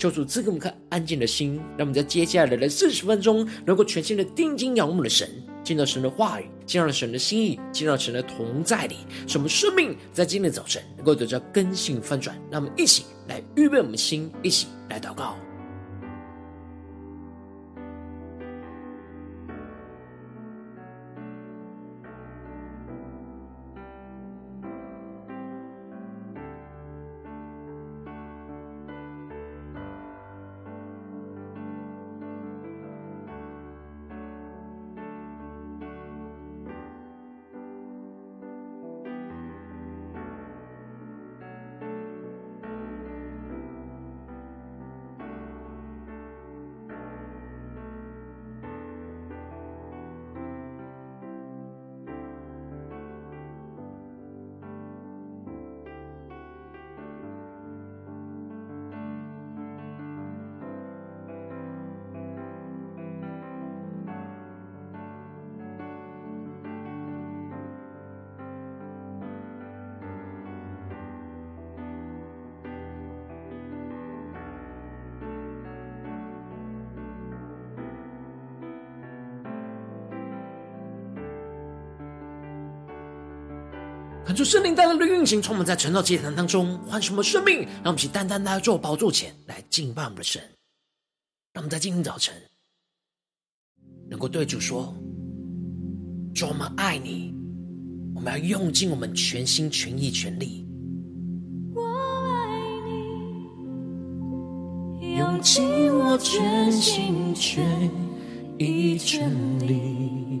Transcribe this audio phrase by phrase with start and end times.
[0.00, 5.28] 求主赐给我们看安静的心，让我们在接下来的四十分钟，能够全心的定睛仰望的神，
[5.62, 12.34] 见到神的话语，见到神的心意，见到神的同在里，使我们生命在今天早晨能够得到更新翻转。
[12.50, 15.36] 让我们一起来预备我们的心，一起来祷告。
[84.30, 90.40] 恳求圣灵带来的运行，充满在晨祷祭坛当中，唤醒我们生命，让我们一起单单来到宝座前来敬拜我们的神。
[91.52, 92.32] 让我们在今天早晨
[94.08, 94.94] 能够对主说
[96.32, 97.34] ：“主，我们爱你，
[98.14, 100.64] 我们要用尽我们全心全意全力。
[101.74, 102.56] 我爱
[105.00, 107.90] 你，用尽我全心全
[108.58, 109.28] 意全
[109.66, 110.40] 力。”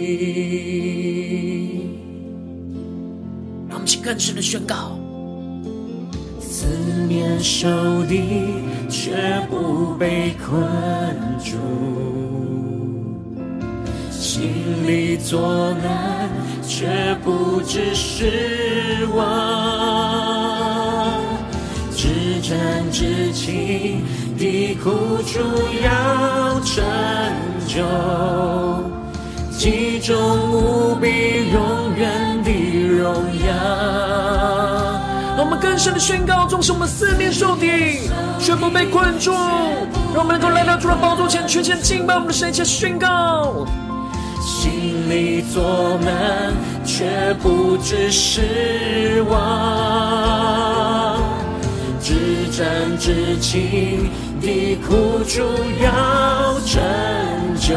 [4.01, 4.97] 更深的宣告：
[6.39, 6.65] 四
[7.07, 8.21] 面受敌，
[8.89, 9.11] 却
[9.49, 10.59] 不被困
[11.43, 11.57] 住；
[14.09, 14.41] 心
[14.87, 16.29] 里作难，
[16.67, 19.21] 却不致失望。
[21.95, 22.07] 至
[22.41, 24.01] 真至情。
[24.41, 24.89] 的苦
[25.27, 25.39] 主
[25.83, 26.83] 要成
[27.67, 27.83] 就，
[29.55, 30.17] 集中
[30.51, 31.05] 无比
[31.53, 32.49] 永远的
[32.87, 33.30] 荣。
[35.51, 38.09] 我们更深的宣告：纵使我们四面受敌，
[38.39, 39.33] 却不被困住。
[40.13, 43.67] 让我们能够来到主的宝座前，全心敬拜我们的神，一起宣告：
[44.41, 46.53] 心里作难，
[46.85, 51.19] 却不知失望。
[52.01, 52.13] 至
[52.49, 54.09] 真至情。
[54.39, 55.41] 的苦主
[55.83, 56.81] 要拯
[57.59, 57.75] 救，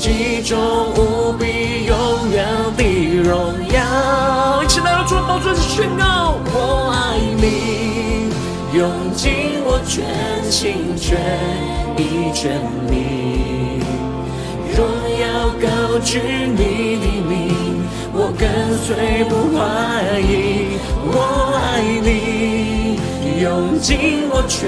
[0.00, 0.58] 极重
[0.96, 2.82] 无比永远的
[3.22, 4.62] 荣耀。
[4.62, 8.32] 一起来到主的宝座前宣告：我爱你，
[8.78, 10.02] 用尽我全
[10.50, 11.20] 心全
[11.98, 12.56] 意全
[12.90, 13.84] 力，
[14.74, 14.80] 荣
[15.20, 15.68] 耀高
[16.02, 16.18] 举
[16.56, 18.48] 你的名，我跟
[18.78, 20.80] 随不怀疑。
[21.12, 21.14] 我
[21.60, 21.60] 爱
[22.02, 22.08] 你。
[23.42, 24.58] 用尽我全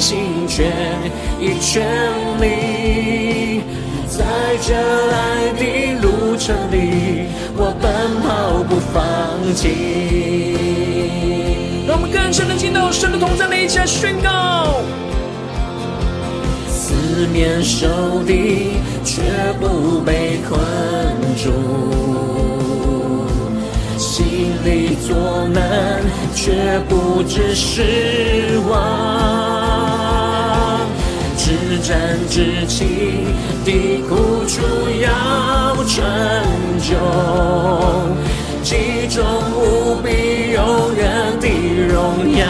[0.00, 0.66] 心全
[1.40, 1.86] 意全
[2.40, 2.44] 力，
[4.08, 4.24] 在
[4.62, 5.62] 这爱的
[6.00, 7.26] 路程里，
[7.56, 7.86] 我奔
[8.22, 8.94] 跑不放
[9.54, 9.62] 弃。
[11.86, 14.80] 让我们更深的进到神的同在，一起来宣告。
[16.68, 17.86] 四面受
[18.26, 18.72] 敌，
[19.04, 19.22] 却
[19.60, 20.58] 不被困
[21.36, 21.50] 住；
[23.98, 25.16] 心里作
[25.52, 26.00] 难，
[26.34, 29.55] 却不知失望。
[31.68, 31.98] 至暂
[32.30, 32.86] 至轻
[33.64, 34.62] 的苦处
[35.02, 36.04] 要成
[36.80, 36.94] 就，
[38.62, 41.48] 其中无比永远的
[41.88, 42.46] 荣耀。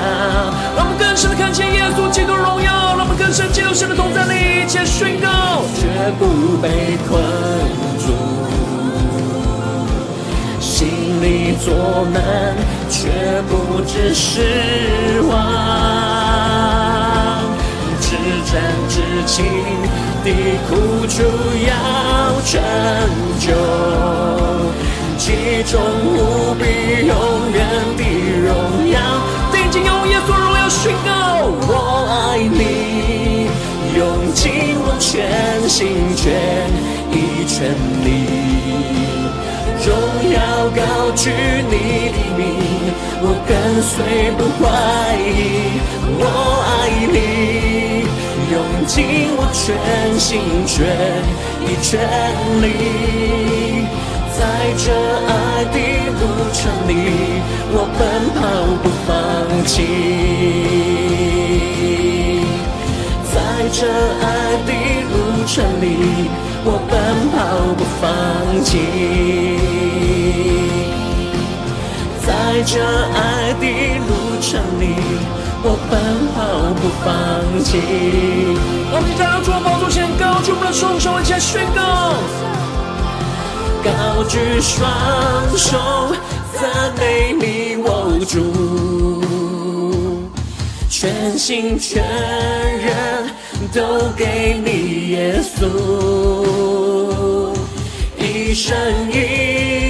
[0.76, 2.94] 让我们更深的看见耶稣基督荣耀。
[2.94, 5.86] 让我们更深进入神的同在里，一起宣告，绝
[6.18, 7.18] 不被困
[8.04, 8.12] 住，
[10.60, 10.88] 心
[11.22, 11.72] 里作
[12.12, 12.20] 难，
[12.90, 13.08] 却
[13.48, 15.34] 不致失望，
[18.46, 18.94] 至暂至
[19.26, 19.44] 轻
[20.24, 20.30] 的
[20.68, 21.16] 苦楚
[21.66, 21.70] 要
[22.44, 22.62] 成
[23.40, 23.44] 就，
[25.18, 25.24] 其
[25.64, 26.62] 中无比
[27.06, 27.10] 永
[27.52, 27.58] 远
[27.96, 28.00] 的
[28.46, 28.96] 荣耀。
[29.52, 31.08] 定睛用耶稣荣耀宣告，
[31.66, 31.70] 我
[32.08, 32.62] 爱你。
[33.96, 34.00] 用
[34.32, 34.44] 尽
[34.78, 35.76] 我全心
[36.14, 36.24] 全
[37.10, 37.14] 意
[37.48, 38.06] 全力，
[39.84, 39.90] 荣
[40.30, 40.38] 耀
[40.70, 40.80] 高
[41.16, 41.30] 举
[41.68, 41.74] 你
[42.12, 42.40] 的名，
[43.22, 43.50] 我跟
[43.82, 43.94] 随
[44.36, 44.64] 不怀
[45.18, 45.82] 疑。
[46.18, 46.22] 我
[46.62, 46.70] 爱
[47.10, 47.16] 你，
[48.86, 49.04] 尽
[49.36, 49.64] 我全
[50.18, 50.74] 心全
[51.60, 51.98] 意全
[52.62, 52.64] 力，
[54.32, 54.38] 在
[54.78, 54.84] 这
[55.26, 55.30] 爱
[55.74, 55.76] 的
[56.14, 56.22] 路
[56.52, 56.90] 程里，
[57.72, 58.00] 我奔
[58.32, 58.38] 跑
[58.82, 59.10] 不放
[59.66, 59.74] 弃。
[63.34, 63.34] 在
[63.72, 63.78] 这
[64.22, 64.24] 爱
[64.64, 64.70] 的
[65.10, 65.14] 路
[65.46, 65.84] 程里，
[66.64, 66.94] 我奔
[67.32, 67.36] 跑
[67.76, 68.02] 不放
[68.64, 68.70] 弃。
[72.24, 72.28] 在
[72.64, 72.72] 这
[73.12, 73.64] 爱的
[74.06, 74.10] 路
[74.40, 74.48] 程
[74.80, 74.82] 里，
[75.68, 75.92] 我奔
[76.32, 76.38] 跑
[76.80, 77.10] 不放
[77.64, 77.68] 弃。
[78.92, 81.82] 我们在主宝座前高举我们的双手，一起来宣告。
[83.82, 84.88] 高举双
[85.56, 86.14] 手，
[86.54, 89.20] 赞美你，我主，
[90.88, 92.00] 全心全
[92.78, 93.26] 人。
[93.74, 93.82] 都
[94.16, 95.66] 给你耶稣，
[98.16, 98.76] 一生
[99.10, 99.14] 一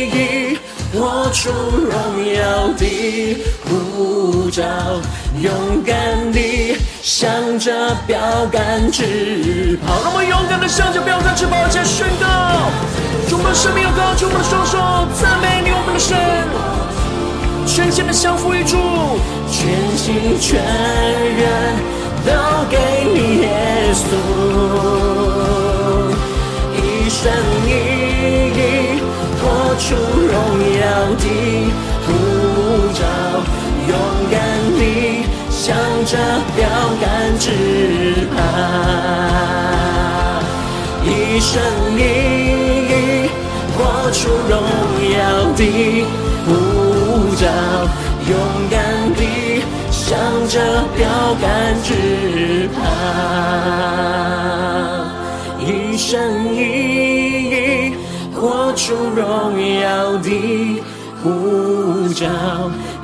[0.09, 0.59] 意
[0.95, 1.93] 活出荣
[2.33, 4.65] 耀的呼召，
[5.41, 8.19] 勇敢地向着标
[8.51, 10.01] 杆直跑。
[10.03, 12.27] 让我们勇敢地向着标杆直跑，且宣告：
[13.29, 14.79] 主，我们生命要高举我们的双手，
[15.21, 16.17] 赞美你，我们的神，
[17.67, 18.77] 全心的降服于主，
[19.51, 21.97] 全心全人。
[22.27, 22.33] 都
[22.69, 22.77] 给
[23.15, 23.47] 你耶
[23.95, 24.03] 稣，
[26.75, 27.23] 一生
[27.65, 27.71] 一
[28.51, 28.61] 意
[29.39, 29.41] 活
[29.79, 29.95] 出
[30.27, 30.35] 荣
[30.75, 30.83] 耀
[31.15, 31.25] 的
[32.03, 32.09] 护
[32.93, 33.01] 照，
[33.87, 33.95] 勇
[34.29, 34.35] 敢
[35.67, 35.75] 向
[36.05, 36.17] 着
[36.55, 36.63] 标
[37.01, 37.51] 杆直
[38.31, 38.39] 跑，
[41.03, 41.11] 一
[41.41, 41.61] 生
[41.99, 42.01] 一
[42.87, 42.95] 意
[43.77, 43.77] 活
[44.13, 44.55] 出荣
[45.11, 45.19] 耀
[45.57, 45.61] 的
[46.47, 46.49] 呼
[47.35, 47.45] 召，
[48.29, 48.33] 勇
[48.71, 48.79] 敢
[49.17, 49.21] 地。
[49.91, 50.07] 向
[50.47, 50.55] 着
[50.97, 51.03] 标
[51.43, 51.45] 杆
[51.83, 51.91] 直
[52.77, 52.79] 跑，
[55.59, 56.57] 一生一
[57.51, 57.93] 意
[58.33, 59.21] 活出荣
[59.81, 60.31] 耀的
[61.25, 62.25] 呼召，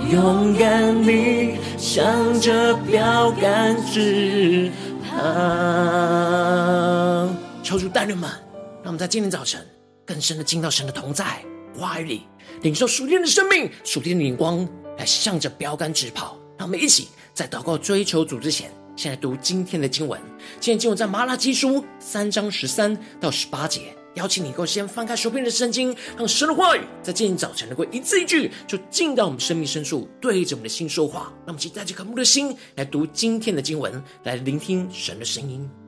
[0.08, 1.51] 勇敢地
[1.94, 4.72] 向着标杆直
[5.04, 5.14] 跑。
[7.62, 8.30] 求主带领们，
[8.82, 9.60] 让我们在今天早晨
[10.06, 11.44] 更深的进到神的同在
[11.78, 12.22] 话语里，
[12.62, 16.38] 领受属天的生命、属天的灵光，来向着标杆直跑。
[16.56, 20.18] 让我们一起在祷告追求主之前，先来读今天的经文。
[20.60, 23.94] 今天经文在马拉基书三章十三到十八节。
[24.14, 31.32] 邀请你能够先翻开手边的圣经，让神的话语在今天早晨能够一字一句，就进到我们生命深处，对着我们的心说话。
[31.46, 35.81] 那么，请带着渴慕的心来读今天的经文，来聆听神的声音。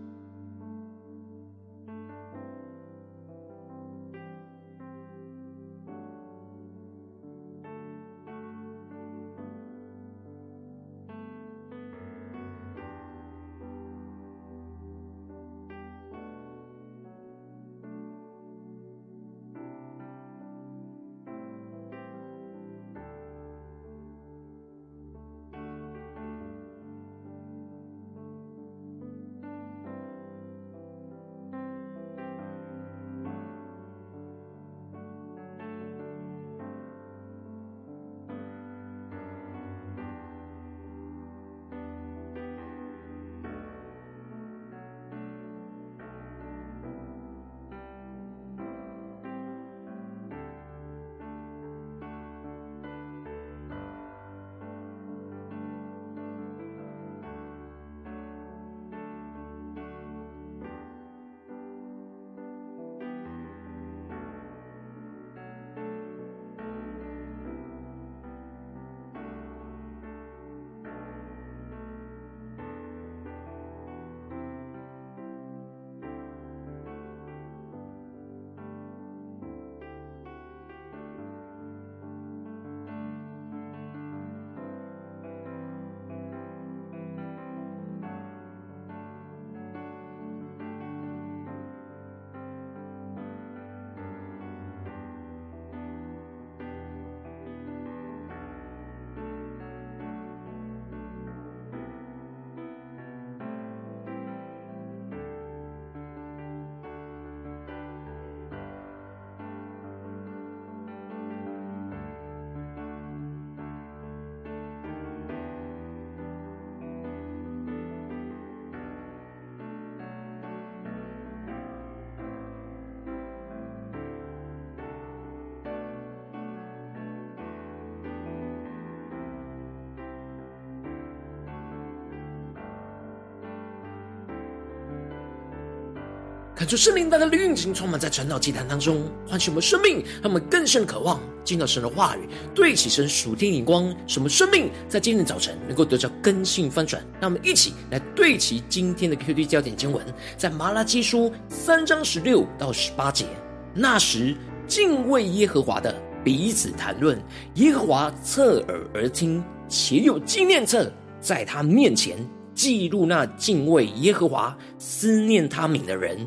[136.64, 142.21] 看出圣灵大大的运行，充满在传道祭坛当中，唤醒我们生命，让我们更深的渴望进到神的话语，
[142.54, 147.04] 对齐神属天眼光，什么生命在今天早晨能够得到更新翻转。
[147.21, 150.02] 让我们一起来对齐今天的 QD 焦点经文，
[150.38, 153.26] 在玛拉基书三章十六到十八节。
[153.75, 154.35] 那时
[154.66, 155.94] 敬畏耶和华的
[156.25, 157.23] 彼此谈论，
[157.56, 160.90] 耶和华侧耳而听，且有纪念册
[161.21, 162.16] 在他面前
[162.54, 166.26] 记录那敬畏耶和华、思念他名的人。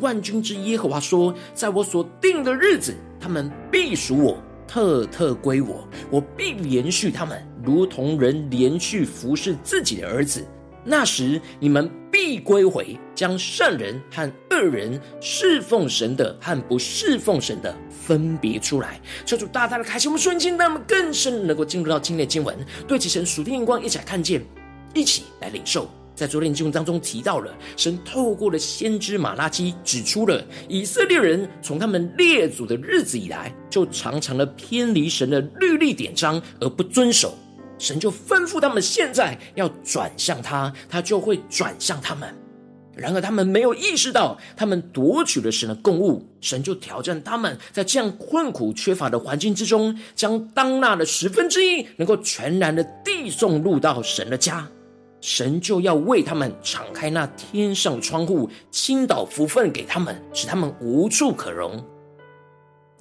[0.00, 5.86] 万军之耶和华说：“在我所定的日子，他们必属我，特特归我。
[6.10, 10.46] 我必连续他们，如同人连续服侍自己的儿子。
[10.84, 19.00] 那时，你们必归回，将善人和恶人、侍奉神的和不侍奉神的分别出来。
[19.26, 24.42] 求主大大的开心我们瞬间，让我们更深能够进入到今天的经文，对齐神属天眼光，一起来看见，
[24.94, 37.38] 一起来领受。”在昨天经文当中提到了，神透过了先知马拉基指出了以色列人从他们列祖的日子以来，就常常的偏离神的律例典章而不遵守，
[37.78, 42.28] 神就吩咐他们现在要转向他，他就会转向他们。
[42.96, 54.68] 然而他们没有意识到，他们夺取了神的供物，神就挑战他们，在这样困苦缺乏的环境之中，将当纳的十分之一能够全然的递送入到神的家。
[55.20, 61.84] 神就要为他们敞开那天上窗户，倾倒福分给他们，使他们无处可容。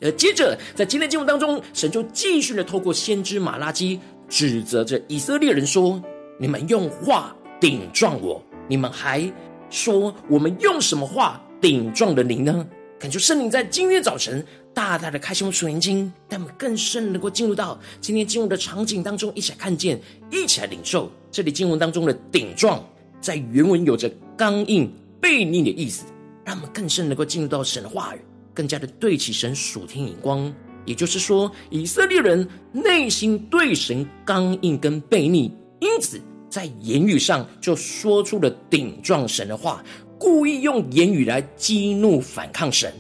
[0.02, 6.02] 而接着，在今天节目当中，神就继续的透过先知马拉基指责着以色列人说
[6.40, 9.32] ：“你们用话顶撞我，你们还
[9.70, 12.68] 说我们用什么话顶撞了您呢？”
[13.00, 14.46] 感觉圣灵在今天早晨。
[14.74, 21.12] 大大的开启我们属灵经，让我们更深能够进入到今天进入的场景当中，一起来看见，一起来领受。
[21.38, 22.84] 这里经文当中的顶撞，
[23.22, 24.92] 在原文有着刚硬、
[25.22, 26.06] 悖逆的意思，
[26.44, 28.20] 让我们更深能够进入到神的话语，
[28.56, 30.52] 更加的对齐神属天眼光。
[30.84, 39.84] 也就是说，以色列人内心对神刚硬跟悖逆，因此在言语上就说出了顶撞神的话，
[40.18, 42.92] 故意用言语来激怒反抗神。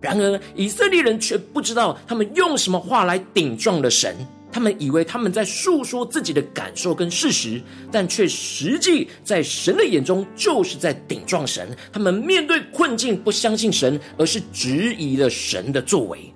[0.00, 4.16] 然而，以色列人却不知道他们用什么话来顶撞了神。
[4.56, 7.60] 他们以为他们在诉说自己的感受跟事实，
[7.92, 11.68] 但却实际在神的眼中就是在顶撞神。
[11.92, 16.32] 他们面对困境，不相信神，而是质疑了神的作为。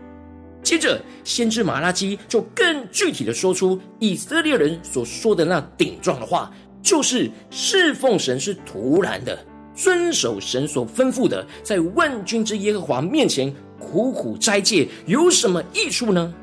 [0.63, 9.47] 接着，先知马拉基就更具体的说出以色列人所说的那顶撞的话，就是侍奉神是徒然的。
[9.75, 16.35] 遵守神所吩咐的，在万军之耶和华面前苦苦斋戒，有什么益处呢？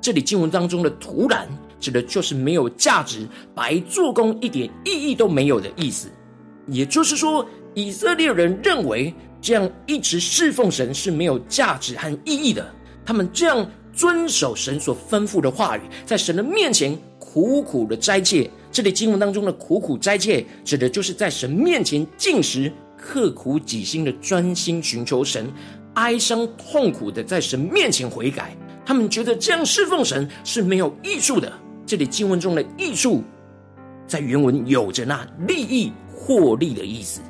[0.00, 1.48] 这里经文当中的“徒然”
[1.80, 6.08] 指的就是没有价值、白做工、一点意义都没有的意思。
[6.66, 12.66] 也就是说，以色列人认为这样一直侍奉神是没有价值和意义的。
[13.04, 18.50] 他们这样遵守神所吩咐的话语，在神的面前苦苦的斋戒。
[18.70, 22.72] 这里经文当中的“苦苦斋戒”指的就是在神面前禁食。
[22.98, 25.52] 刻苦己心的专心寻求神，
[25.94, 28.56] 哀伤痛苦的在神面前悔改。
[28.86, 31.52] 他们觉得这样侍奉神是没有益处的。
[31.84, 33.22] 这里经文中的益处，
[34.06, 37.20] 在原文有着那利益、获利的意思，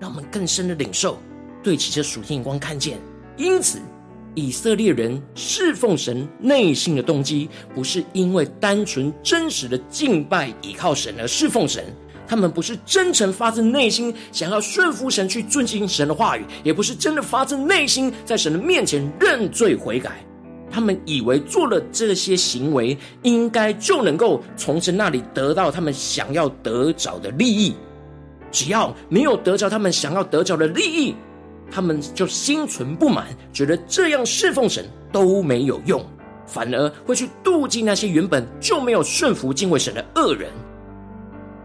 [0.00, 1.18] 让我们更深的领受，
[1.62, 2.98] 对其这属天眼光看见。
[3.36, 3.80] 因此，
[4.34, 11.84] 以色列人侍奉神内心的动机，不是因为单纯真实的敬拜倚靠神而侍奉神。
[12.28, 20.25] 他们不是真诚发自内心想要顺服神去遵行神的话语，也不是真的发自内心在神的面前认罪悔改。
[20.76, 27.74] 他们以为做了这些行为，应该就能够从神那里得到他们想要得着的利益。
[28.52, 31.14] 只要没有得着他们想要得着的利益，
[31.70, 36.04] 他们就心存不满，觉得这样侍奉神都没有用，
[36.44, 40.50] 反而会去妒忌那些原本就没有顺服敬畏神的恶人。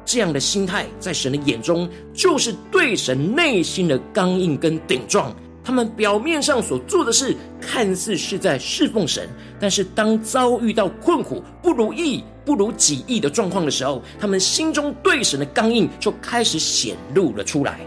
[0.05, 5.35] 这样的心态，在神的眼中，就是对神内心的刚硬跟顶撞。
[5.63, 17.79] 他们表面上所做的事，看似是在侍奉神，但是当遭遇到困苦、不如意、不如己意的状况的时候，他们心中对神的刚硬就开始显露了出来，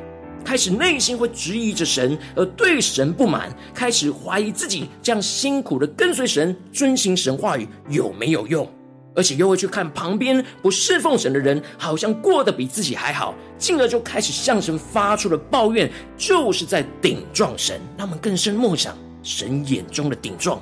[0.44, 8.68] 开始内心会质疑着神，而对神不满，开始怀疑自己这样辛苦的跟随神、遵行神话语有没有用。
[9.14, 17.80] 而且又会去看旁边不侍奉神的人，好像过得比自己还好，进而就开始向神发出了抱怨，就是在顶撞神。
[17.96, 20.60] 让我们更深默想神眼中的顶撞，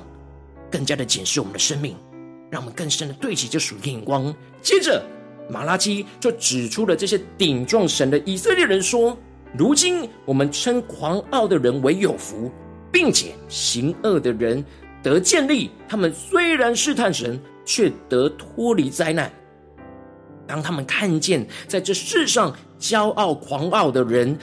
[0.71, 1.95] 更加的检视我们的生命，
[2.49, 4.33] 让我们更深的对齐这属天眼光。
[4.61, 5.03] 接着，
[5.49, 9.17] 马拉基就指出了这些顶撞神的以色列人说：
[9.57, 12.51] 如今我们称狂傲的人为有福，
[12.91, 14.63] 并且行恶的人
[15.01, 15.71] 得建立。
[15.89, 19.31] 他们虽然试探神，却得脱离灾难。
[20.45, 24.37] 当他们看见在这世上骄傲狂傲的人，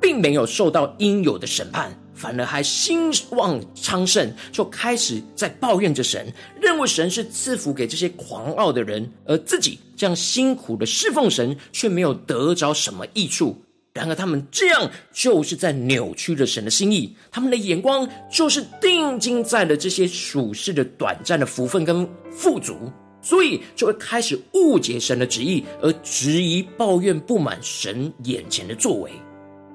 [0.00, 13.62] 并没有受到应有的审判，反而还兴旺昌盛，就开始在抱怨着神，认为神是赐福给这些狂傲的人，而自己这样辛苦的侍奉神，却没有得着什么益处。
[13.94, 22.90] 然而，他们这样就是在扭曲着神的心意，他们的眼光就是定睛在了这些属世的短暂的福分跟富足。
[23.24, 29.12] 所以就会开始误解神的旨意，而质疑、抱怨、不满神眼前的作为。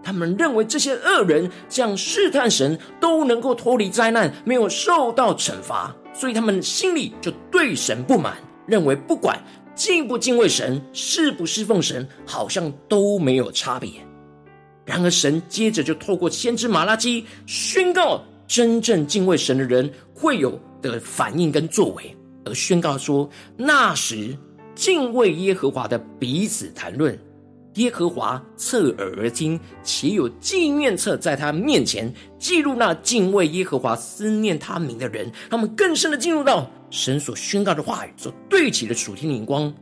[0.03, 9.41] 他们认为这些恶人这样试探神都能够脱离灾难，没有受到惩罚，所以他们心里就对神不满，认为不管
[9.77, 13.91] 敬不敬畏神、侍不侍奉神，好像都没有差别。
[14.83, 22.17] 然而神接着就透过先知马拉基宣告，真正敬畏神的人会有的反应跟作为。
[22.43, 24.35] 而宣告说，那时
[24.73, 27.17] 敬畏耶和华的彼此谈论，
[27.75, 39.73] 耶和华侧耳而听，且有纪念册在他面前记录那敬畏耶和华、思念他名的人，他们更深的进入到神所宣告的话语所对齐的属天灵光，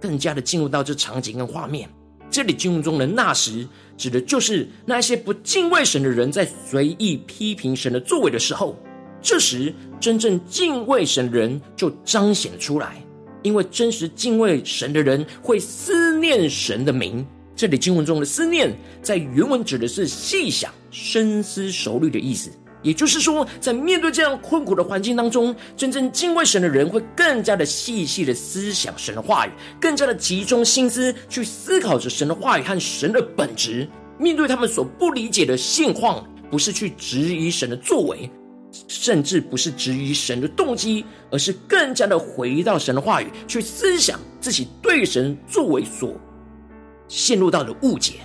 [0.00, 1.88] 更加的进入到这场景跟画面。
[2.30, 8.76] 这里经文中的那时，指的就是那些不敬畏神的人在随意批评神的作为的时候。
[9.22, 13.02] 这时，真正敬畏神的人就彰显出来，
[13.42, 17.26] 因为真实敬畏神的人会思念神的名。
[17.54, 22.50] 这里经文中的思念，在原文指的是细想、深思熟虑的意思。
[22.82, 33.88] 也就是说，在面对这样困苦的环境当中，真正敬畏神的人会更加的细细的思想神的话语，更加的集中心思去思考着神的话语和神的本质。
[34.18, 38.30] 面对他们所不理解的现况，不是去质疑神的作为。
[38.86, 46.14] 甚至不是质疑神的动机，而是更加的回到神的话语，去思想自己对神作为所
[47.08, 48.20] 陷入到的误解，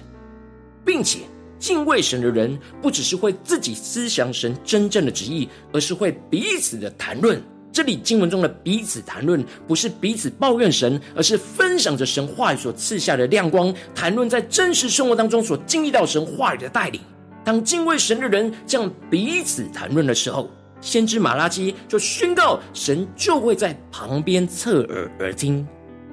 [0.86, 1.22] 并且
[1.66, 7.42] 敬畏神的人，不只是会自己思想神真正的旨意，而是会彼此的谈论。
[7.72, 17.02] 这里经文中的彼此谈论，不是彼此抱怨神，而是分享着神话语所赐下的亮光，谈论在真实生活当中所经历到神话语的带领。
[17.44, 20.48] 当敬畏神的人这样彼此谈论的时候，
[20.82, 25.68] 先知马拉基就宣告，神就会在旁边侧耳而听。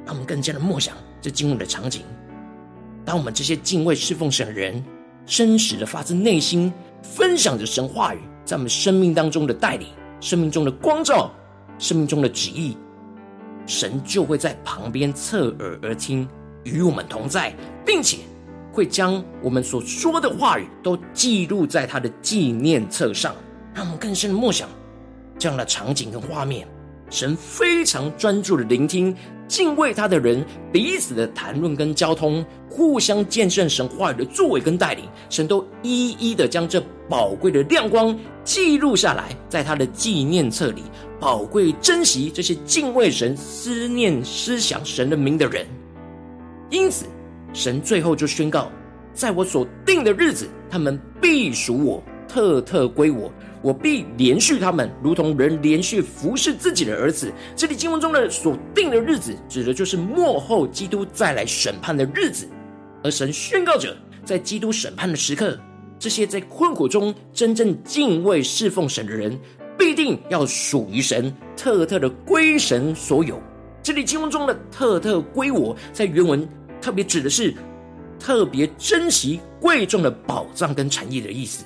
[0.07, 2.01] 让我们更加的默想这经文的场景。
[3.05, 4.83] 当我们这些敬畏侍奉神的人，
[5.27, 9.89] 真实的发自内心分享着神话语在我们生命当中的带领、
[10.21, 11.31] 生命中的光照、
[11.79, 12.77] 生命中的旨意，
[13.67, 16.29] 神就会在旁边侧耳而听，
[16.65, 17.55] 与我们同在，
[17.85, 18.19] 并且。
[18.75, 23.37] 会将我们所说的话语都记录在他的纪念册上，
[23.75, 24.67] 让我们更深的默想
[25.39, 26.67] 这样的场景跟画面。
[27.13, 29.15] 神非常专注的聆听，
[29.47, 35.05] 敬畏他的人彼此的谈论跟交通，互相见证神话语的作为跟带领。
[35.29, 40.83] 神都一一的将这宝贵的亮光记录下来，在他的纪念册里，
[41.21, 45.67] 宝贵珍惜这些敬畏神、思念思想神的名的人。
[46.71, 47.05] 因此。
[47.55, 48.73] 神最后就宣告，
[49.13, 53.31] 在我所定的日子，他们必属我，特特归我。
[53.63, 57.33] 我必连续他们，如同人连续服侍自己的儿子。
[57.55, 62.49] 这里经文中的所定的日子，指的就是末后基督再来审判的日子。
[63.03, 65.59] 而神宣告着，在基督审判的时刻，
[65.99, 69.39] 这些在困苦中真正敬畏侍奉神的人，
[69.79, 73.41] 必定要属于神，特特的归神所有。
[73.83, 76.49] 这里经文中的特特归我，在原文。
[76.81, 77.55] 特别指的是
[78.19, 81.65] 特别珍惜贵重的宝藏跟产业的意思，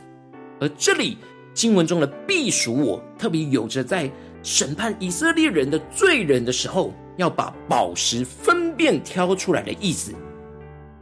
[0.61, 1.16] 而这里
[1.57, 4.09] 经文中的必属我，特别有着在
[4.42, 10.12] 审判以色列人的罪人的时候，要把宝石分辨挑出来的意思，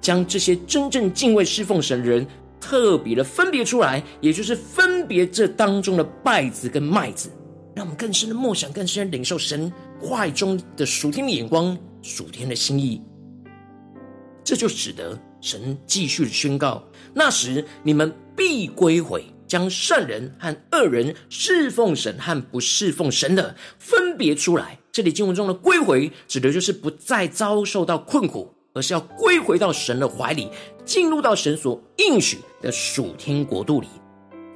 [0.00, 2.24] 将这些真正敬畏侍奉神的人
[2.60, 7.28] 特别的分别出来，也就是分别这当中的稗子跟麦子，
[7.74, 13.02] 让我们更深的默想，更深的领受神话语中的属天的眼光、属天的心意。
[14.44, 16.80] 这就使得神继续宣告：
[17.12, 24.80] 那时你们必归回，将善人和恶人、侍奉神和不侍奉神的分别出来。
[24.90, 30.50] 这里经文中的归回，指的就是不再遭受到困苦，而是要归回到神的怀里，
[30.84, 33.86] 进入到神所应许的属天国度里。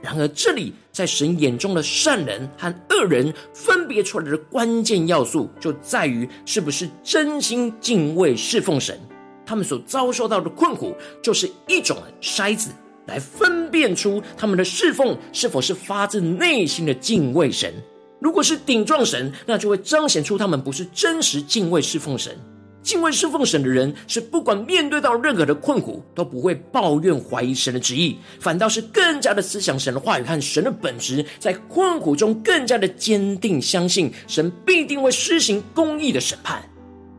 [0.03, 8.99] 然而，这里在神眼中的善人和恶人分别出来的关键要素，就在于是不是真心敬畏侍奉神。
[9.47, 12.73] 他们所遭受到的困苦，就是一种筛子，
[13.09, 17.75] 来分辨出他们的侍奉是否是发自内心的敬畏神。
[18.21, 22.37] 如果是顶撞神，那就会彰显出他们不是真实敬畏侍奉神。
[22.81, 36.63] 敬畏侍奉神的人，是不管面对到任何的困苦，都不会抱怨怀疑神的旨意，反倒是更加的思想神的话语和神的本质，在困苦中更加的坚定相信神必定会施行公义的审判，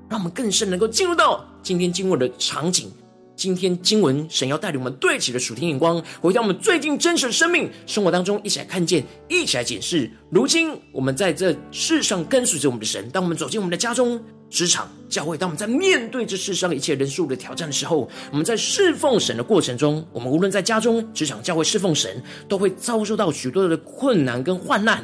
[0.10, 2.92] 让我们更深能够进入到今天经文的场景。
[3.40, 10.12] 今天经文，神要带领我们对齐的属天眼光，回到我们最近真实的生命生活当中，一起来看见，一起来检视。
[10.30, 25.02] 如今我们在这世上跟随着我们的神，当我们走进我们的家中、职场、教会，当我们在面对这世上一切人数的挑战的时候，我们在侍奉神的过程中，我们无论在家中、职场、教会侍奉神，都会遭受到许多的困难跟患难，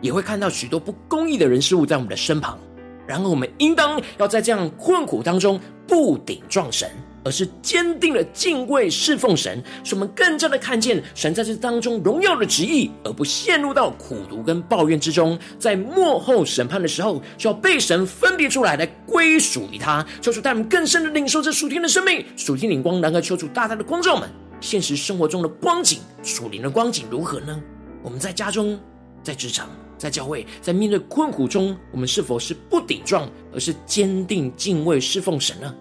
[0.00, 2.58] 也会看到许多不公义的人事物在我们的身旁。
[3.06, 6.90] 然而，我们应当要在这样困苦当中不顶撞神。
[7.24, 15.38] 而是坚定了敬畏侍奉神，使我们更加的看见神在这当中荣耀的旨意，而不陷入到苦读跟抱怨之中。
[15.58, 20.04] 在末后审判的时候，需要被神分别出来，来归属于他。
[20.20, 24.28] 求主带我们更深的领受这属天的生命，属天灵光，然后求主大大的光照们，
[24.60, 27.60] 现实生活中的光景，属灵的光景如何呢？
[28.02, 28.78] 我们在家中、
[29.22, 35.74] 在职场、在教会，在面对困苦中，我们是否是不顶撞，而是坚定敬畏侍奉神呢？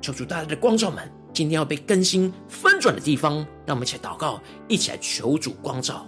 [0.00, 6.06] 求主大大的光照们，今天要被更新翻转的地方，让我们一起来祷告，一起来求主光照。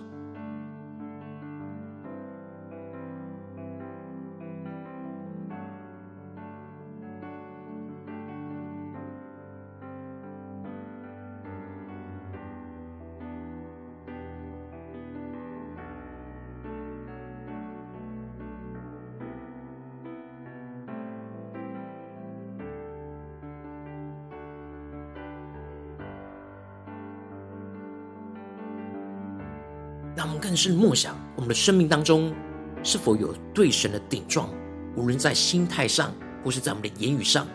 [30.16, 32.34] 让我们更是默想，我们的生命当中
[32.82, 34.50] 是否有对神的顶撞，
[34.96, 36.12] 无论在心态上，
[36.44, 37.46] 或是在我们的言语上，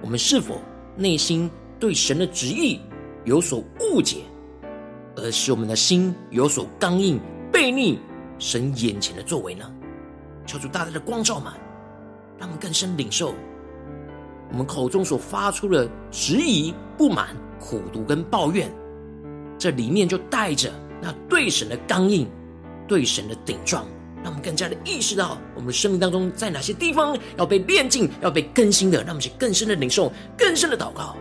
[0.00, 0.60] 我们是否
[0.96, 2.80] 内心对神的旨意
[3.24, 4.22] 有所误解，
[5.16, 7.20] 而使我们的心有所刚硬，
[7.52, 7.98] 悖逆
[8.38, 9.70] 神眼前的作为呢？
[10.46, 11.54] 求主大大的光照嘛，
[12.38, 13.34] 让我们更深领受
[14.50, 18.68] 我们口中所发出的质疑、不满、苦毒跟抱怨，
[19.58, 20.72] 这里面就带着。
[21.00, 22.28] 那对神的刚硬，
[22.86, 23.86] 对神的顶撞，
[24.22, 31.16] 让我们更加的意识到，我们的生命当中在哪些地方要被炼净、要被更新的，让我们去更深的领受、更深的祷告。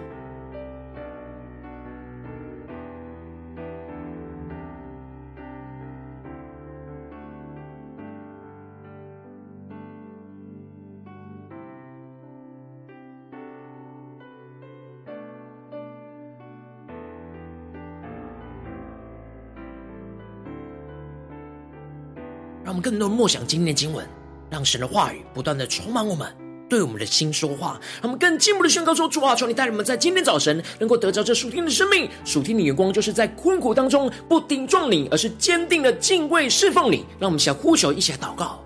[22.89, 24.03] 更多默想今天的经文，
[24.49, 26.27] 让神的话语不断的充满我们，
[26.67, 27.79] 对我们的心说话。
[28.01, 32.09] 让我们更进一步的宣告说：主啊，求你带领我们在今天早晨能够得着这属天的生命。
[32.25, 37.05] 属天的眼光就是在困苦当中不顶撞你，而是坚定的敬畏侍奉你。
[37.19, 38.59] 让我们想呼求，一起来祷告。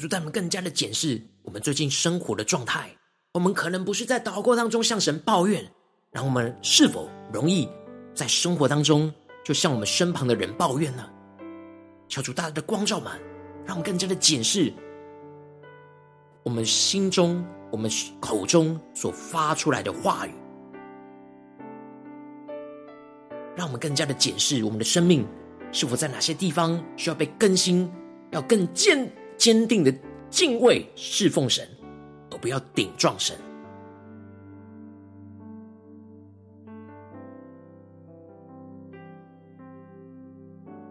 [0.00, 2.90] 主带我们更加的检视我们最近生活的状态。
[3.34, 5.62] 我们可能不是在祷告当中向神抱怨，
[6.10, 7.68] 然后我们是否容易
[8.14, 9.12] 在生活当中
[9.44, 11.06] 就向我们身旁的人抱怨呢？
[12.08, 13.12] 求主大大的光照们，
[13.66, 14.72] 让我们更加的检视
[16.44, 20.32] 我们心中、我们口中所发出来的话语，
[23.54, 25.28] 让我们更加的检视我们的生命
[25.70, 27.92] 是否在哪些地方需要被更新，
[28.30, 29.06] 要更坚。
[29.40, 29.90] 坚定的
[30.28, 31.66] 敬畏侍奉神，
[32.30, 33.34] 而不要顶撞神。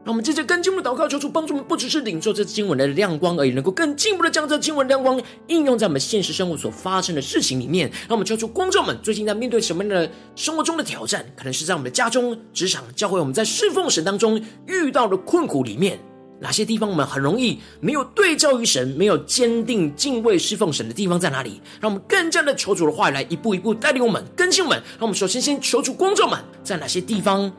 [0.04, 7.88] 让我们接着更进一步祷告，求主帮助我们，不只是领受这经文的亮光而已，能够更进一步的将这经文亮光应用在我们现实生活所发生的事情里面。
[8.08, 11.24] 让我们求主光照们，最近在面对什么样的生活中的挑战？
[11.36, 16.00] 可能是在我们的家中、职场、教会，我们在侍奉神当中遇到的困苦里面。
[16.42, 21.62] 哪些地方我们很容易没有对照于神，没有坚定敬畏侍奉神的地方在哪里？
[21.82, 24.82] 让我们更加的求主的话来一步一步带领我们更新我们。
[24.92, 27.52] 让我们首先先求主光照们，在哪些地方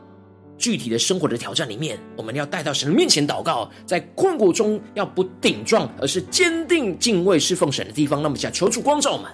[0.57, 8.21] 具体的生活的挑战里面，我们要带到神的面前祷告，在困苦中要不顶撞，而是坚定敬畏侍奉神的地方。
[8.21, 9.31] 那么，想求主光照们。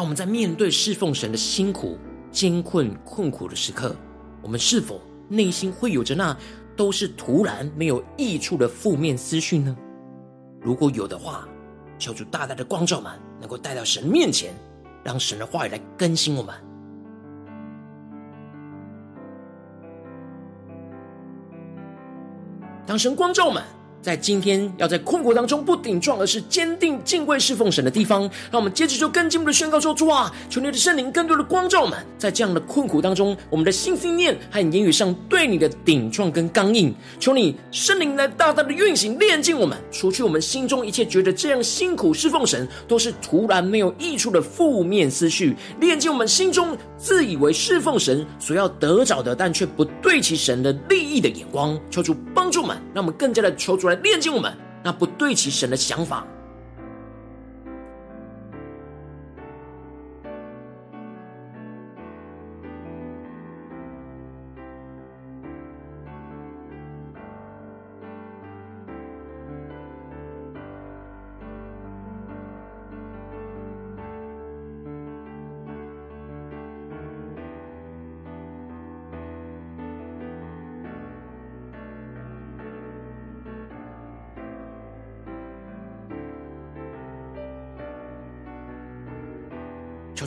[0.00, 1.98] 当我们在面对侍奉神的辛苦、
[2.32, 3.94] 艰困、困苦的时刻，
[4.40, 6.34] 我们是否内心会有着那
[6.74, 9.76] 都是徒然没有益处的负面思绪呢？
[10.58, 11.46] 如果有的话，
[11.98, 14.54] 求主大大的光照们，能够带到神面前，
[15.04, 16.54] 让神的话语来更新我们。
[22.86, 23.62] 当神光照们。
[24.02, 56.24] 在今天要在困苦当中不顶撞，而是坚定敬畏侍奉神的地方，让我们接着就更进一步的宣告说：主啊，求你的圣灵更多的光照我们，在这样的困苦当中，我们的心思念和言语上对你的顶撞跟刚硬，求你圣灵来大大的运行炼净我们，除去我们心中一切觉得这样辛苦侍奉神都是徒然没有益处的负面思绪，炼净我们心中自以为侍奉神所要得着的，但却不对其神的利益的眼光，求主帮助我们，让我们更加的求主来炼净我们那不对其神的想法。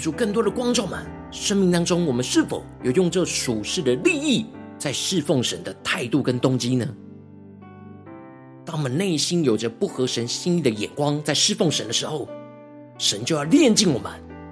[0.04, 1.00] 出更多的光照们，
[1.32, 4.46] 生命当中，我们是否有用这属世的利益
[4.78, 6.86] 在侍奉神的态度跟动机呢？
[8.66, 12.28] 当我们内心有着不合神心意的眼光在侍奉神的时候，
[12.98, 14.12] 神就要炼净我们，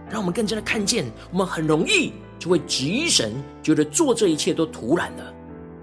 [0.09, 5.33] 让我们更加的看见，我们很容易就会质疑神，觉得做这一切都徒然的。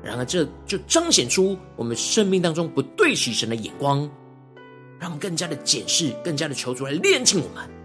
[0.02, 3.98] 然而，这就彰显出我们生命当中不对齐神的眼光，
[4.98, 7.77] 让我们更加的检视，更加的求主来炼净我们。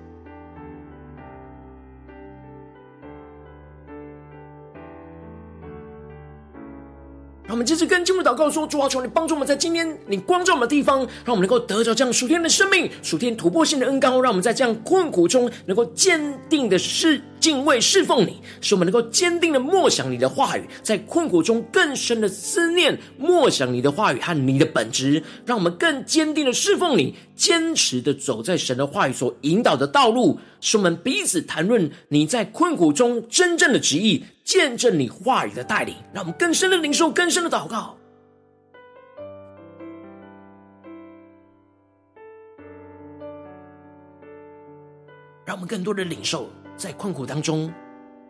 [7.53, 34.23] 我们接着跟进入祷告说：主啊，求你帮助我们，在今天你光照我们的地方，让我们能够得着这样属天的生命、属天突破性的恩膏，让我们在这样困苦中能够坚定的是敬畏侍奉你，使我们能够坚定的默想你的话语，在困苦中更深的思念默想你的话语和你的本质，让我们更坚定的侍奉你，坚持的走在神的话语所引导的道路，使我们彼此谈论你在困苦中真正的旨意。
[34.45, 37.97] 见证你话语的带领，让我们更深的领受，更深的祷告，
[45.45, 47.71] 让我们更多的领受，在困苦当中，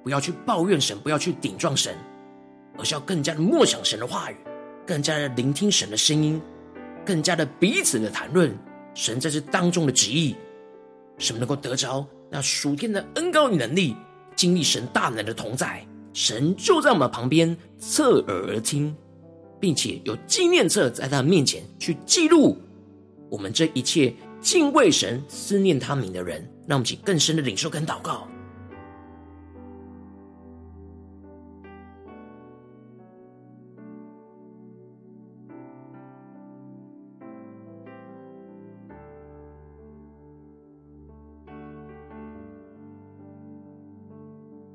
[0.04, 1.96] 不要去抱怨神，不要去顶撞神，
[2.78, 4.36] 而是要更加的默想神的话语，
[4.86, 6.42] 更加的聆听神的声音，
[7.06, 8.56] 更加的彼此的谈论
[8.94, 10.36] 神在这当中的旨意，
[11.18, 13.96] 使我们能够得着那属天的恩膏与能力，
[14.36, 15.86] 经历神大能的同在。
[16.14, 18.96] 神就在我们旁边侧耳而听，
[19.60, 22.56] 并且有纪念册在他面前去记录
[23.32, 28.28] 我们这一切敬畏神、思念他名的人，让我们请更深的领受跟祷告。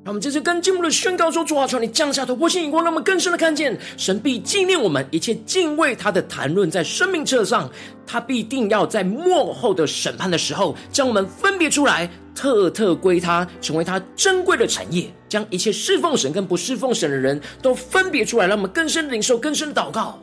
[0.09, 7.71] 让我们这次跟进步的宣告说：主啊，求你降下突破性眼光，让我们更深的看见神必纪念我们一切敬畏他的谈论，在生命册上，
[8.07, 20.19] 他必定要在末后的审判的时候，将我们分别出来，特特归他，成为他珍贵的产业，将一切侍奉神跟不侍奉神的人都分别出来，让我们更深的领受，更深的祷告。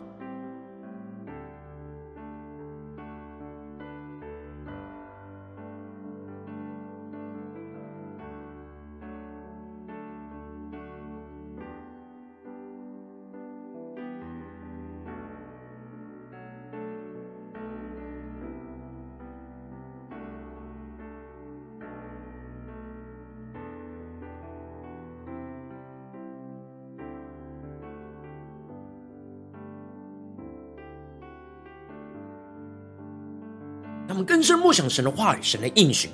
[34.46, 36.10] 深默想神的话语，神的应许，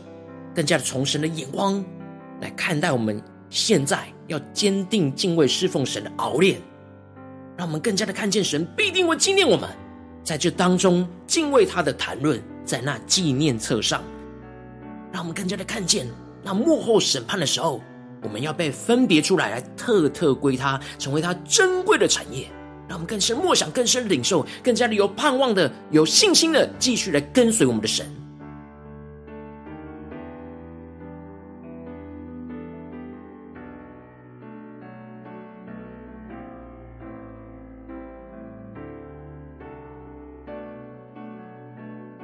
[0.56, 1.84] 更加的从神的眼光
[2.40, 6.60] 来看待我们现在要坚定敬畏侍奉神的熬炼，
[7.58, 9.70] 让我们更加的看见神必定会纪念我们
[10.24, 14.02] 在这当中敬畏他的谈论，在那纪念册上，
[15.12, 16.08] 让我们更加的看见
[16.42, 17.82] 那幕后审判的时候，
[18.24, 22.48] 我们要被分别出来，来特特归他，成为他珍贵的产业。
[22.88, 28.06] 让我们更深默想，更深领受，更加的有盼望的、有信心的，继续来跟随我们的神。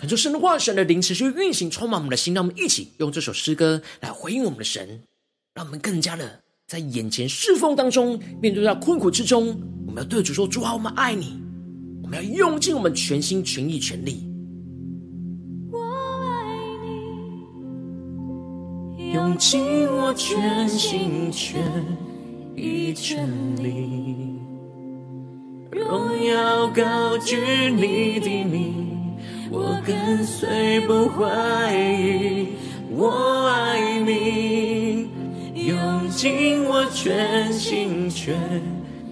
[0.00, 2.32] 恳求神的话，神的灵持续运行，充满我们的心。
[2.32, 5.02] 让我们一起用这首诗歌来回应我们的神，
[5.54, 9.48] 让我们更加的在眼前侍奉当中，面对到困苦之中，
[9.86, 11.38] 我们要对主说：主啊，我们爱你，
[12.02, 14.26] 我们要用尽我们全心全意全力。
[15.70, 16.56] 我爱
[18.96, 21.62] 你，用尽我全心全
[22.56, 23.28] 意全
[23.62, 24.40] 力，
[25.72, 27.36] 荣耀高举
[27.70, 28.79] 你的名。
[29.52, 32.50] 我跟随不怀疑，
[32.88, 35.08] 我爱你，
[35.54, 38.36] 用尽我全心全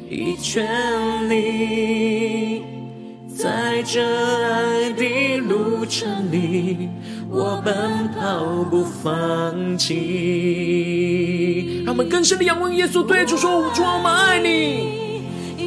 [0.08, 2.62] 意全力，
[3.36, 6.88] 在这爱的路程里，
[7.28, 7.74] 我奔
[8.12, 9.94] 跑不放弃。
[11.84, 15.24] 让我们更深的仰望耶稣，对主说：我主，我们爱你，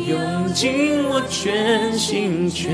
[0.08, 0.18] 用
[0.54, 2.74] 尽我全心全。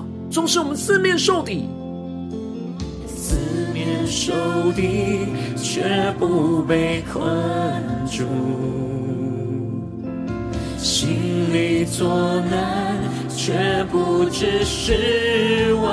[0.31, 1.67] 纵使我们四面受敌，
[3.05, 3.35] 四
[3.73, 4.31] 面受
[4.71, 5.27] 敌
[5.61, 5.83] 却
[6.17, 7.21] 不被困
[8.07, 8.23] 住，
[10.77, 15.91] 心里作难却不知失望，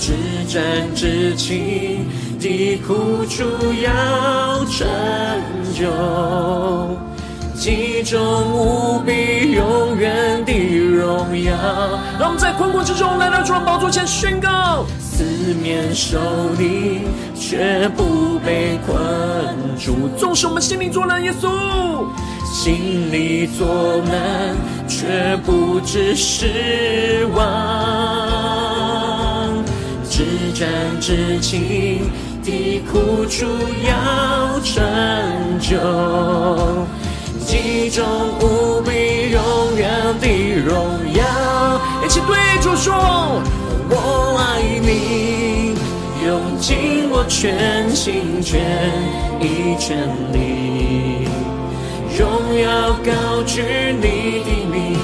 [0.00, 0.14] 至
[0.48, 2.06] 战至轻
[2.40, 3.44] 的苦楚
[3.82, 4.88] 要成
[5.74, 5.86] 就。
[7.58, 8.20] 其中
[8.52, 11.52] 无比永远的荣耀，
[12.16, 16.20] 让我们在困苦之中来到主的宝座前宣告：四面受
[16.56, 17.00] 敌
[17.34, 18.96] 却不被困
[19.76, 21.50] 住，纵使我们心里作难，耶稣
[22.44, 24.54] 心里作难
[24.86, 27.44] 却不知失望，
[30.08, 30.22] 至
[30.54, 30.68] 暂
[31.00, 32.08] 至情
[32.44, 33.46] 的苦楚
[33.84, 34.80] 要成
[35.60, 35.76] 就。
[37.88, 38.04] 极重
[38.40, 39.40] 无比永
[39.78, 39.88] 远
[40.20, 40.26] 的
[40.60, 40.76] 荣
[41.14, 41.24] 耀，
[42.04, 42.92] 一起对主说：
[43.88, 45.72] 我爱你，
[46.22, 48.60] 用尽我全心全
[49.40, 51.28] 意全力，
[52.18, 52.28] 荣
[52.60, 53.62] 耀高举
[53.98, 54.98] 你的名，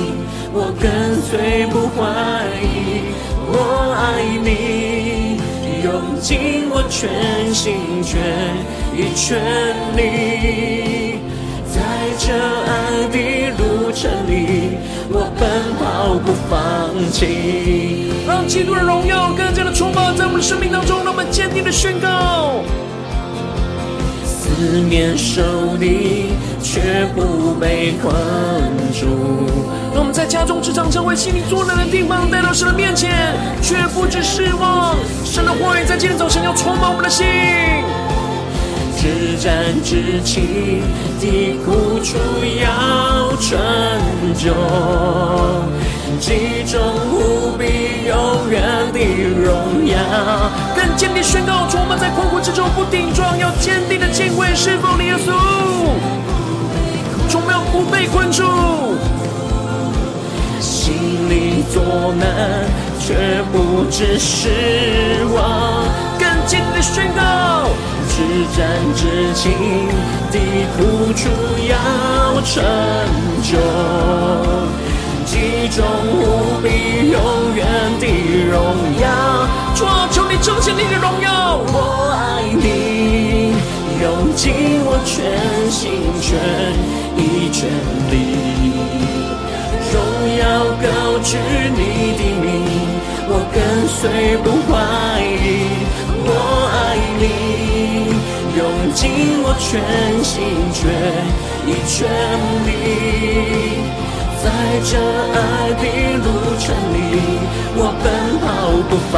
[0.53, 2.05] 我跟随不怀
[2.61, 3.01] 疑。
[3.49, 5.41] 我爱你，
[5.83, 8.21] 用尽我全心全
[8.95, 9.41] 意全
[9.97, 11.04] 力。
[12.25, 14.79] 在这爱的路程里，
[15.11, 18.11] 我奔跑不放弃。
[18.27, 22.63] 让基督的荣耀更加的充满在我们的生命当中，让我们坚定的宣告。
[24.25, 26.31] 四面受敌，
[26.63, 28.15] 却不被困
[28.99, 29.05] 住。
[29.93, 34.97] 让我们在家中、职场、教会、心里作难的地方，带到神的面前，却不知失望。
[35.27, 37.27] 神的话语在今天早晨要充满我们的心。
[39.05, 39.53] 至战
[39.85, 40.81] 至轻
[41.21, 42.17] 的苦楚
[42.59, 43.61] 要成
[44.35, 44.55] 就，
[46.19, 46.81] 极重
[47.13, 48.63] 无比永远
[48.95, 48.99] 的
[49.45, 49.95] 荣耀。
[50.75, 55.35] 更坚定宣告，主我们在困苦之中不顶撞，要坚定的敬畏是否你耶稣。
[57.29, 58.43] 主没有不被困住，
[60.61, 62.65] 心里作难
[62.99, 64.49] 却不知失
[65.35, 65.85] 望。
[66.19, 67.69] 更坚定的宣告。
[68.17, 68.21] 至
[68.57, 68.63] 暂
[68.95, 69.51] 至情
[70.31, 70.39] 的
[70.77, 71.29] 苦楚
[71.69, 71.75] 要
[72.43, 72.63] 成
[73.43, 73.59] 就，
[75.27, 75.85] 极重
[76.15, 77.17] 无比永
[77.57, 77.67] 远
[77.99, 78.07] 的
[78.53, 78.55] 荣
[79.03, 79.05] 耀。
[79.75, 81.59] 主啊，求你彰显你的荣耀。
[81.67, 83.53] 我爱你，
[84.01, 84.45] 用尽
[84.85, 85.83] 我全心
[86.23, 86.39] 全
[87.17, 87.67] 意全
[88.13, 88.15] 力，
[89.93, 89.95] 荣
[90.39, 90.43] 耀
[90.81, 91.37] 高举
[91.75, 92.47] 你的名，
[93.27, 93.59] 我跟
[93.89, 94.73] 随不怀
[95.21, 95.83] 疑。
[96.27, 96.31] 我
[96.71, 97.44] 爱你。
[98.57, 98.63] 用
[98.95, 99.83] 尽我全
[100.23, 100.33] 心
[100.73, 100.81] 全
[101.67, 102.07] 意全
[102.65, 102.71] 力，
[104.41, 104.47] 在
[104.85, 104.91] 这
[105.35, 105.37] 爱
[105.75, 105.85] 的
[106.23, 106.27] 路
[106.61, 106.97] 程里，
[107.75, 108.07] 我奔
[108.39, 108.47] 跑
[108.89, 109.13] 不放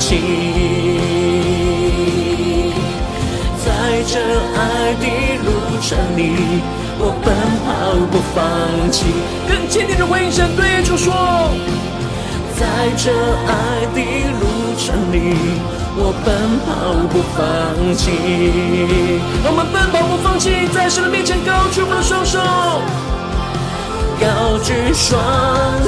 [0.00, 0.10] 弃。
[3.64, 3.66] 在
[4.04, 4.18] 这
[4.58, 4.60] 爱
[4.98, 5.04] 的
[5.44, 5.46] 路
[5.80, 6.20] 程里，
[6.98, 7.26] 我奔
[7.62, 7.68] 跑
[8.10, 8.36] 不放
[8.90, 8.96] 弃。
[9.48, 11.14] 更坚定的回应神，对主说，
[12.58, 13.12] 在这
[13.46, 13.98] 爱的
[14.40, 15.16] 路程里。
[15.94, 18.10] 我奔跑不放弃，
[19.44, 22.38] 我们奔跑不放弃，在神的面前高举我的双手，
[24.18, 25.20] 高举双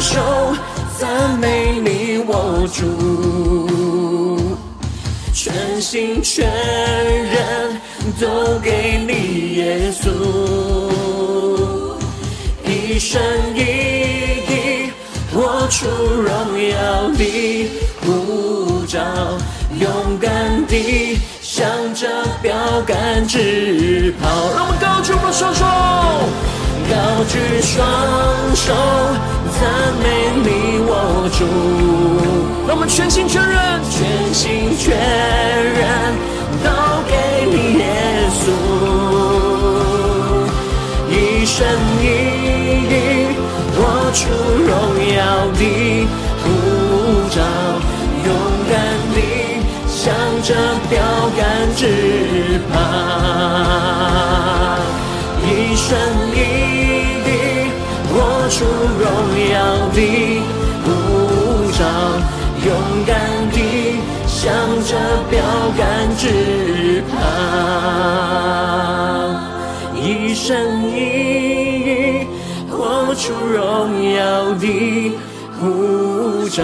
[0.00, 0.54] 手
[0.98, 2.84] 赞美你，我主，
[5.32, 7.80] 全心全人
[8.20, 10.10] 都给你耶稣，
[12.62, 13.20] 一生
[13.54, 13.58] 一
[14.46, 14.92] 地
[15.32, 16.28] 活出荣
[16.68, 17.70] 耀的
[18.02, 19.00] 呼召。
[19.80, 22.06] 勇敢地向着
[22.40, 22.54] 标
[22.86, 25.64] 杆直跑，让我们高举我双手，
[26.88, 26.94] 高
[27.24, 27.84] 举双
[28.54, 28.72] 手
[29.58, 29.60] 赞
[30.00, 30.04] 美
[30.44, 30.46] 你
[30.86, 31.40] 我主，
[32.68, 36.14] 让我们全心全人，全心全人
[36.62, 36.70] 都
[37.08, 37.12] 给
[37.50, 37.82] 你耶
[38.30, 38.42] 稣，
[41.10, 41.66] 一生
[42.00, 42.04] 一
[42.90, 42.92] 意
[43.74, 43.78] 活
[44.12, 44.22] 出
[44.62, 44.72] 荣
[45.16, 45.18] 耀
[45.58, 45.60] 的
[50.54, 51.02] 这标
[51.36, 51.42] 杆
[51.74, 51.82] 之
[52.70, 52.78] 旁，
[55.42, 55.84] 一生
[56.30, 56.32] 一
[57.24, 57.28] 地
[58.08, 58.14] 活
[58.48, 58.54] 出
[59.00, 59.04] 荣
[59.50, 59.54] 耀
[59.90, 59.98] 的
[60.84, 60.86] 护
[61.72, 61.82] 照，
[62.64, 62.70] 勇
[63.04, 63.10] 敢
[63.50, 63.56] 地
[64.28, 64.38] 向
[64.84, 64.90] 着
[65.28, 65.34] 标
[65.76, 65.82] 杆
[66.16, 66.22] 之
[67.10, 67.12] 旁，
[69.96, 70.94] 一生一
[71.82, 72.28] 地
[72.70, 73.58] 活出荣
[74.14, 74.64] 耀的
[75.58, 76.62] 护照，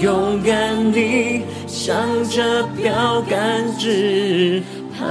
[0.00, 1.44] 勇敢地。
[1.84, 4.62] 向着标杆直
[4.96, 5.04] 跑，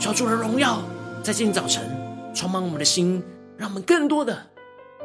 [0.00, 0.82] 求主的荣耀
[1.22, 1.84] 在今天早晨
[2.32, 3.22] 充满我们的心，
[3.58, 4.34] 让我们更多的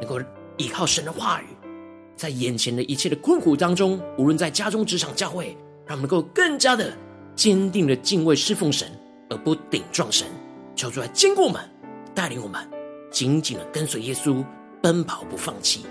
[0.00, 0.18] 能够
[0.56, 1.48] 依靠神的话语，
[2.16, 5.54] 在眼前的一切的困苦当中，无论在家中、职场、教会，
[5.84, 6.90] 让我们能够更加的
[7.36, 8.88] 坚定的敬畏侍奉神，
[9.28, 10.26] 而不顶撞神。
[10.74, 11.60] 求主来坚固我们，
[12.14, 12.58] 带领我们
[13.10, 14.42] 紧紧的跟随耶稣，
[14.80, 15.84] 奔跑不放弃。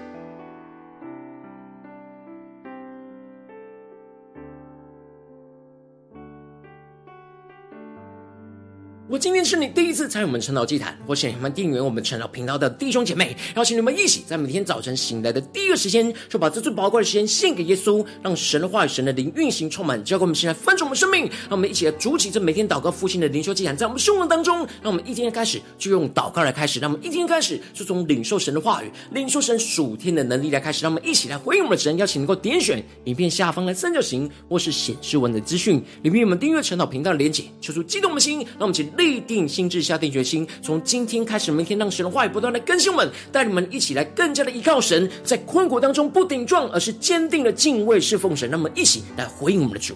[9.08, 21.22] 如果今天是你第一次参与我们晨祷祭坛，或是你们订阅我们晨祷频道的弟兄姐妹，邀请你们一起在每天早晨醒来的第一个时间，就把这最宝贵的时间献给耶稣，让神的话语、神的灵运行充满，交给我们现在翻转我们生命。
[21.22, 30.84] 让我们一起来筑起这每天祷告复兴的灵修祭坛，在我们生活当中，让我们一天开始就用祷告来开始，让我们一天开始就从领受神的话语、领受神属天的能力来开始。
[30.84, 48.50] 让我们一起来回应我们的神，邀请能够点选影片下方的三角形，或是显示文的资讯里面有我们订阅晨祷频道的连结，求出激动的心，让我们一起立定心智，下定决心，从今天开始，明天让神的话语不断的更新我们，带你们一起来更加的依靠神，在困苦当中不顶撞，而是坚定的敬畏侍奉神。
[48.52, 49.96] 那么一起来回应我们的主。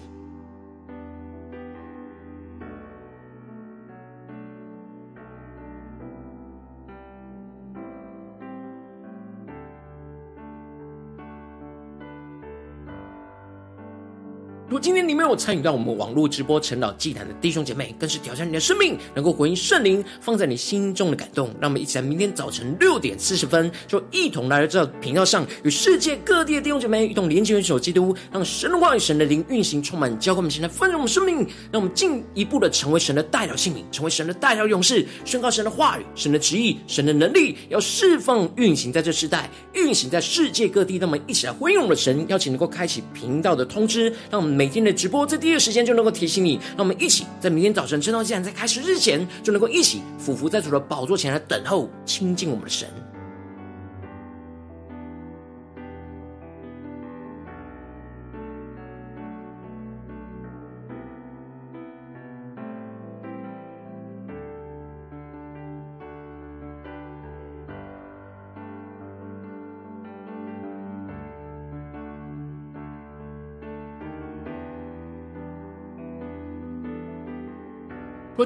[14.82, 21.48] 今天你没有参与到我们网络直播晨祷祭坛的弟兄姐妹，更是挑战你的生命，能够回应圣灵放在你心中的感动。
[21.60, 31.24] 让我们一起在明天早晨六点四十分，就一同来到这频道上，与世界各地的弟兄姐妹一同连接、元首基督，让神的话语、神的灵运行，充满教会我们现在丰盛我们生。
[31.24, 40.98] 命，让我们进一步的成为神的代表性命，成为神的代表勇士，宣告神的话语、神的旨意、神的能力，要释放运行在这世代，运行在世界各地。
[40.98, 44.52] 那么一起来回应我们的神，邀请能够开启频道的通知，让我们。
[44.62, 52.88] 每今天的直播，在第一个时间就能够提醒你，让我们一起在明天早晨正道祭坛在开始之前，就能够一起俯伏在主的宝座前来等候亲近我们的神。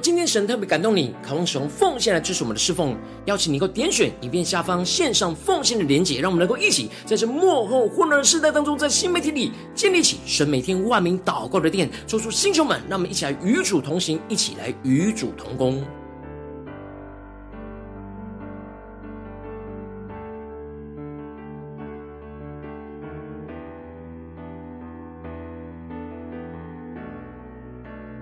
[0.00, 15.82] 今天神特别感动你，渴望使用奉献来支持我们的侍奉，邀请你能够点选影片下方线上奉献的连结，让我们能够一起在这幕后混乱的时代当中，在新媒体里建立起神每天万名祷告的殿，做出星球们，让我们一起来与主同行，一起来与主同工。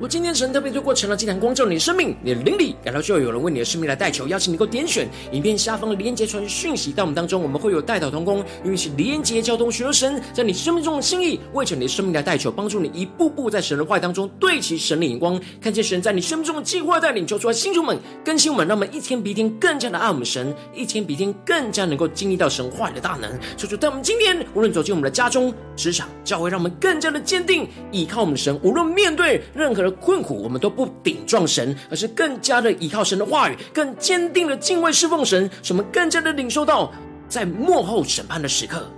[0.09, 23.31] 今天神特别透过晨祷祭坛光照你的生命，你的灵里感到就要有人为你的生命来代求，邀请你能够点选影片下方的连接传讯息到我们当中，我们会有代祷同工，运行连接交通，寻求神在你生命中的心意，为着你的生命来代求，帮助你一步步在神的话当中对齐神的眼光，看见神在你生命中的计划带领，求出来，弟兄们更新我们，让我们一天比一天更加的爱我们神，一天比一天更加能够经历到神话语的大能。
[23.57, 36.93] 求主在我们今天无论走进我们的家中、职场、教会，让我们更加的坚定依靠我们的神，无论面对任何的困苦，我们都不顶撞神，而是更加的依靠神的话语，更坚定的敬畏侍奉神，使我们更加的领受到，
[37.29, 38.91] 在幕后审判的时刻，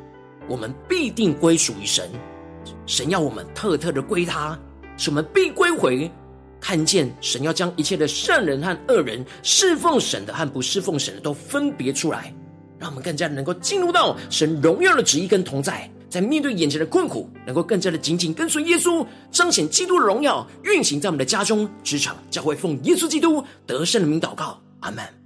[0.49, 2.09] 我们必定归属于神。
[2.87, 4.59] 神要我们特特的归他，
[4.97, 6.11] 使我们必归回，
[6.61, 12.33] 看见神要将一切的善人和恶人，侍奉神的和不侍奉神的都分别出来，
[12.79, 15.91] 让我们更加能够进入到神荣耀的旨意跟同在。
[16.09, 25.26] 在面对眼前的困苦，能够更加的紧紧跟随耶稣，彰显基督的荣耀，运行在我们的家中、职场、教会，奉耶稣基督得胜的名祷告，阿门。